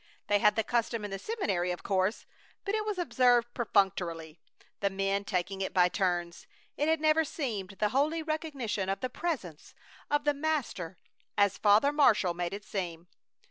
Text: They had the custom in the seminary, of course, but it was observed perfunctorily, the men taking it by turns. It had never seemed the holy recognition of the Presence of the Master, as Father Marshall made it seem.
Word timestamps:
They 0.29 0.39
had 0.39 0.55
the 0.55 0.63
custom 0.63 1.05
in 1.05 1.11
the 1.11 1.19
seminary, 1.19 1.69
of 1.69 1.83
course, 1.83 2.25
but 2.65 2.73
it 2.73 2.85
was 2.87 2.97
observed 2.97 3.53
perfunctorily, 3.53 4.39
the 4.79 4.89
men 4.89 5.23
taking 5.25 5.61
it 5.61 5.75
by 5.75 5.89
turns. 5.89 6.47
It 6.75 6.87
had 6.87 6.99
never 6.99 7.23
seemed 7.23 7.75
the 7.77 7.89
holy 7.89 8.23
recognition 8.23 8.89
of 8.89 9.01
the 9.01 9.11
Presence 9.11 9.75
of 10.09 10.23
the 10.23 10.33
Master, 10.33 10.97
as 11.37 11.59
Father 11.59 11.91
Marshall 11.91 12.33
made 12.33 12.51
it 12.51 12.63
seem. 12.65 13.09